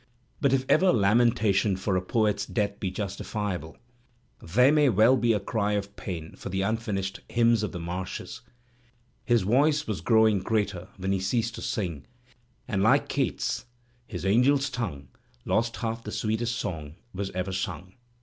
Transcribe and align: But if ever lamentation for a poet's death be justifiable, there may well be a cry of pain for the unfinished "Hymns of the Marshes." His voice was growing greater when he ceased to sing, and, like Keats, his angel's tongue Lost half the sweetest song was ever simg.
But 0.41 0.51
if 0.51 0.65
ever 0.67 0.91
lamentation 0.91 1.77
for 1.77 1.95
a 1.95 2.01
poet's 2.01 2.47
death 2.47 2.79
be 2.79 2.89
justifiable, 2.89 3.77
there 4.41 4.71
may 4.71 4.89
well 4.89 5.15
be 5.15 5.31
a 5.31 5.39
cry 5.39 5.73
of 5.73 5.95
pain 5.95 6.33
for 6.35 6.49
the 6.49 6.63
unfinished 6.63 7.19
"Hymns 7.29 7.61
of 7.61 7.71
the 7.71 7.79
Marshes." 7.79 8.41
His 9.25 9.43
voice 9.43 9.85
was 9.85 10.01
growing 10.01 10.39
greater 10.39 10.87
when 10.97 11.11
he 11.11 11.19
ceased 11.19 11.53
to 11.53 11.61
sing, 11.61 12.07
and, 12.67 12.81
like 12.81 13.09
Keats, 13.09 13.65
his 14.07 14.25
angel's 14.25 14.71
tongue 14.71 15.09
Lost 15.45 15.75
half 15.77 16.03
the 16.03 16.11
sweetest 16.11 16.55
song 16.55 16.95
was 17.13 17.29
ever 17.35 17.51
simg. 17.51 17.93